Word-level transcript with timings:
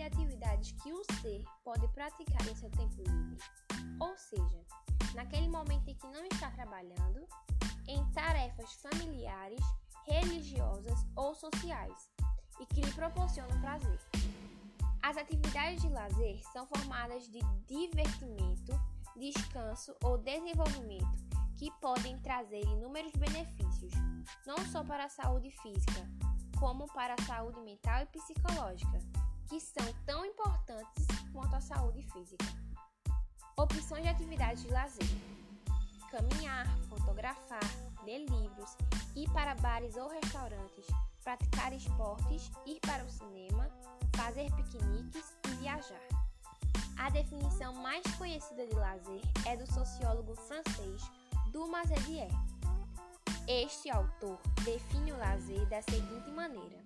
de 0.00 0.06
atividades 0.06 0.72
que 0.82 0.92
o 0.92 1.02
ser 1.20 1.44
pode 1.62 1.86
praticar 1.88 2.40
em 2.48 2.54
seu 2.54 2.70
tempo 2.70 3.02
livre, 3.02 3.38
ou 4.00 4.16
seja, 4.16 4.64
naquele 5.14 5.48
momento 5.48 5.88
em 5.88 5.94
que 5.94 6.06
não 6.06 6.24
está 6.24 6.50
trabalhando, 6.50 7.26
em 7.86 8.02
tarefas 8.12 8.72
familiares, 8.74 9.60
religiosas 10.06 11.06
ou 11.14 11.34
sociais 11.34 12.10
e 12.60 12.66
que 12.66 12.80
lhe 12.80 12.92
proporcionam 12.92 13.60
prazer. 13.60 14.00
As 15.02 15.18
atividades 15.18 15.82
de 15.82 15.88
lazer 15.88 16.40
são 16.52 16.66
formadas 16.66 17.28
de 17.28 17.40
divertimento, 17.66 18.72
descanso 19.16 19.94
ou 20.02 20.16
desenvolvimento 20.16 21.18
que 21.56 21.70
podem 21.80 22.18
trazer 22.20 22.64
inúmeros 22.64 23.12
benefícios, 23.12 23.92
não 24.46 24.56
só 24.72 24.82
para 24.82 25.04
a 25.04 25.10
saúde 25.10 25.50
física, 25.50 26.08
como 26.60 26.86
para 26.88 27.14
a 27.14 27.22
saúde 27.26 27.58
mental 27.60 28.02
e 28.02 28.06
psicológica, 28.06 29.00
que 29.48 29.58
são 29.58 29.92
tão 30.04 30.24
importantes 30.26 31.06
quanto 31.32 31.56
a 31.56 31.60
saúde 31.60 32.02
física. 32.12 32.44
Opções 33.56 34.02
de 34.02 34.10
atividades 34.10 34.62
de 34.62 34.68
lazer: 34.68 35.08
caminhar, 36.10 36.66
fotografar, 36.90 37.64
ler 38.04 38.26
livros, 38.26 38.76
ir 39.16 39.28
para 39.30 39.54
bares 39.54 39.96
ou 39.96 40.08
restaurantes, 40.10 40.86
praticar 41.24 41.72
esportes, 41.72 42.50
ir 42.66 42.78
para 42.80 43.04
o 43.04 43.10
cinema, 43.10 43.66
fazer 44.14 44.54
piqueniques 44.54 45.34
e 45.48 45.54
viajar. 45.56 46.08
A 46.98 47.08
definição 47.08 47.72
mais 47.72 48.04
conhecida 48.18 48.66
de 48.66 48.74
lazer 48.74 49.22
é 49.46 49.56
do 49.56 49.66
sociólogo 49.72 50.34
francês 50.36 51.10
Dumas 51.50 51.88
Redier. 51.88 52.30
Este 53.52 53.90
autor 53.90 54.38
define 54.62 55.12
o 55.12 55.18
lazer 55.18 55.66
da 55.66 55.82
seguinte 55.82 56.30
maneira: 56.30 56.84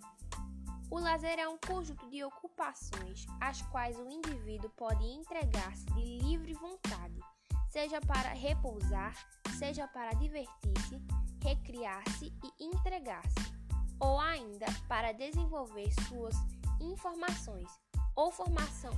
O 0.90 0.98
lazer 0.98 1.38
é 1.38 1.46
um 1.46 1.58
conjunto 1.58 2.08
de 2.08 2.24
ocupações 2.24 3.26
às 3.38 3.60
quais 3.60 3.98
o 3.98 4.08
indivíduo 4.08 4.70
pode 4.70 5.04
entregar-se 5.04 5.84
de 5.84 6.20
livre 6.20 6.54
vontade, 6.54 7.20
seja 7.68 8.00
para 8.00 8.32
repousar, 8.32 9.14
seja 9.58 9.86
para 9.88 10.14
divertir-se, 10.14 11.02
recriar-se 11.42 12.32
e 12.42 12.64
entregar-se, 12.64 13.52
ou 14.00 14.18
ainda 14.18 14.64
para 14.88 15.12
desenvolver 15.12 15.92
suas 16.08 16.34
informações 16.80 17.68
ou 18.16 18.32
formação 18.32 18.92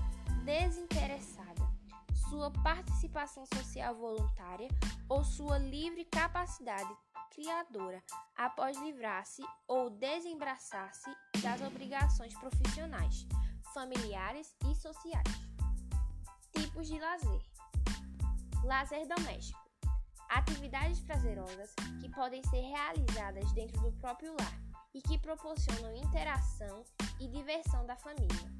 desinteressada 0.44 1.66
sua 2.28 2.50
participação 2.50 3.44
social 3.54 3.94
voluntária 3.94 4.68
ou 5.08 5.22
sua 5.22 5.58
livre 5.58 6.04
capacidade 6.04 6.88
criadora 7.30 8.02
após 8.36 8.76
livrar-se 8.78 9.42
ou 9.66 9.90
desembaraçar-se 9.90 11.10
das 11.42 11.60
obrigações 11.60 12.34
profissionais, 12.34 13.26
familiares 13.74 14.54
e 14.70 14.74
sociais. 14.74 15.24
Tipos 16.52 16.86
de 16.88 16.98
lazer: 16.98 17.42
lazer 18.64 19.06
doméstico 19.06 19.66
atividades 20.28 21.00
prazerosas 21.00 21.74
que 22.00 22.08
podem 22.10 22.42
ser 22.44 22.60
realizadas 22.60 23.52
dentro 23.52 23.80
do 23.80 23.92
próprio 23.92 24.34
lar 24.38 24.60
e 24.94 25.00
que 25.00 25.18
proporcionam 25.18 25.94
interação 25.94 26.84
e 27.20 27.28
diversão 27.28 27.86
da 27.86 27.96
família. 27.96 28.50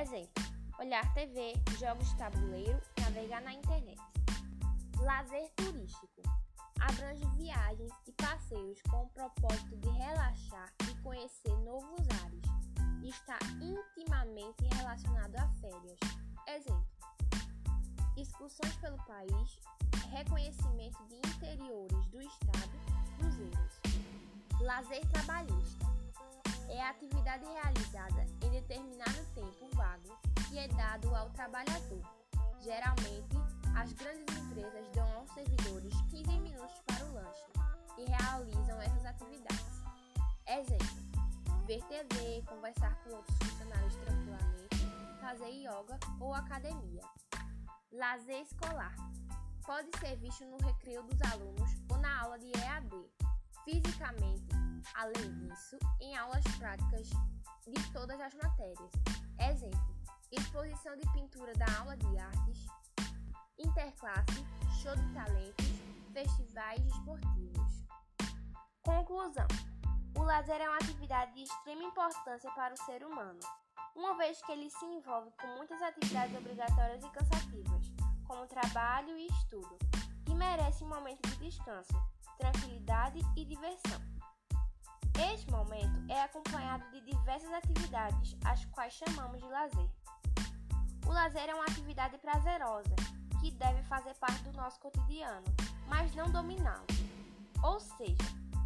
Exemplo: 0.00 0.44
olhar 0.78 1.12
TV, 1.14 1.54
jogos 1.78 2.08
de 2.10 2.16
tabuleiro, 2.16 2.80
navegar 3.00 3.42
na 3.42 3.54
internet. 3.54 4.00
Lazer 4.98 5.50
turístico 5.56 6.22
abrange 6.82 7.24
viagens 7.36 7.92
e 8.06 8.12
passeios 8.12 8.80
com 8.90 9.04
o 9.04 9.08
propósito 9.10 9.76
de 9.76 9.88
relaxar 9.90 10.72
e 10.90 10.94
conhecer 11.02 11.56
novos 11.58 12.00
ares. 12.24 12.42
Está 13.04 13.38
intimamente 13.60 14.64
relacionado 14.74 15.36
a 15.36 15.48
férias. 15.60 15.98
Exemplo: 16.48 16.86
excursões 18.16 18.74
pelo 18.76 18.96
país, 19.04 19.60
reconhecimento 20.10 21.04
de 21.06 21.16
interiores 21.16 22.06
do 22.06 22.20
estado, 22.20 22.72
cruzeiros. 23.18 23.80
Lazer 24.60 25.06
trabalhista 25.08 25.86
é 26.68 26.80
a 26.80 26.90
atividade 26.90 27.44
realizada 27.44 28.26
em 28.42 28.50
determinado 28.50 29.24
tempo 29.34 29.68
vago 29.74 30.18
que 30.48 30.58
é 30.58 30.68
dado 30.68 31.14
ao 31.14 31.30
trabalhador. 31.30 32.02
Geralmente, 32.60 33.36
as 33.76 33.92
grandes 33.92 34.36
empresas 34.36 34.88
dão 34.94 35.10
aos 35.14 35.30
servidores 35.32 35.94
15 36.10 36.40
minutos 36.40 36.80
para 36.86 37.04
o 37.06 37.14
lanche 37.14 37.52
e 37.98 38.04
realizam 38.04 38.80
essas 38.80 39.04
atividades. 39.04 39.82
Exemplo: 40.46 41.66
ver 41.66 41.82
TV, 41.84 42.42
conversar 42.46 42.94
com 43.02 43.14
outros 43.14 43.36
funcionários 43.38 43.96
tranquilamente, 43.96 44.76
fazer 45.20 45.50
yoga 45.50 45.98
ou 46.20 46.34
academia. 46.34 47.02
Lazer 47.92 48.42
escolar 48.42 48.94
pode 49.66 49.88
ser 49.98 50.16
visto 50.16 50.44
no 50.46 50.56
recreio 50.58 51.02
dos 51.04 51.20
alunos 51.32 51.70
ou 51.90 51.98
na 51.98 52.20
aula 52.20 52.38
de 52.38 52.46
EAD. 52.46 52.90
Fisicamente, 53.64 54.48
além 54.94 55.34
disso, 55.38 55.78
em 56.00 56.16
aulas 56.16 56.44
práticas 56.58 57.08
de 57.66 57.92
todas 57.92 58.20
as 58.20 58.34
matérias. 58.34 58.92
Exemplo: 59.38 59.96
exposição 60.30 60.96
de 60.96 61.10
pintura 61.12 61.52
da 61.54 61.66
aula 61.78 61.96
de 61.96 62.18
artes, 62.18 62.66
interclasse, 63.62 64.44
show 64.82 64.94
de 64.96 65.14
talentos, 65.14 65.66
festivais 66.12 66.84
esportivos. 66.86 67.84
Conclusão: 68.82 69.46
O 70.16 70.22
lazer 70.22 70.60
é 70.60 70.68
uma 70.68 70.76
atividade 70.76 71.32
de 71.34 71.42
extrema 71.42 71.82
importância 71.84 72.50
para 72.52 72.74
o 72.74 72.84
ser 72.84 73.04
humano, 73.04 73.40
uma 73.94 74.16
vez 74.16 74.40
que 74.42 74.52
ele 74.52 74.68
se 74.70 74.84
envolve 74.84 75.30
com 75.40 75.46
muitas 75.56 75.80
atividades 75.80 76.36
obrigatórias 76.36 77.02
e 77.04 77.10
cansativas, 77.10 77.92
como 78.26 78.46
trabalho 78.46 79.16
e 79.16 79.26
estudo, 79.26 79.78
e 80.28 80.34
merece 80.34 80.84
um 80.84 80.88
momento 80.88 81.28
de 81.28 81.36
descanso, 81.36 81.92
tranquilidade 82.38 83.20
e 83.36 83.44
diversão. 83.44 84.00
Este 85.32 85.50
momento 85.50 86.10
é 86.10 86.22
acompanhado 86.22 86.90
de 86.90 87.00
diversas 87.02 87.52
atividades, 87.52 88.36
as 88.44 88.64
quais 88.66 88.94
chamamos 88.94 89.40
de 89.40 89.48
lazer. 89.48 89.90
O 91.06 91.10
lazer 91.10 91.48
é 91.48 91.54
uma 91.54 91.64
atividade 91.64 92.16
prazerosa 92.18 92.94
que 93.42 93.50
deve 93.50 93.82
fazer 93.82 94.14
parte 94.14 94.40
do 94.44 94.52
nosso 94.52 94.78
cotidiano, 94.78 95.44
mas 95.88 96.14
não 96.14 96.30
dominá-lo. 96.30 96.86
Ou 97.64 97.80
seja, 97.80 98.16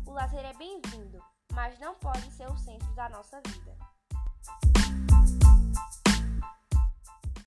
o 0.05 0.13
lazer 0.13 0.45
é 0.45 0.53
bem-vindo, 0.53 1.19
mas 1.55 1.79
não 1.79 1.95
pode 1.95 2.31
ser 2.33 2.47
o 2.51 2.59
centro 2.59 2.95
da 2.95 3.09
nossa 3.09 3.41
vida. 3.47 3.75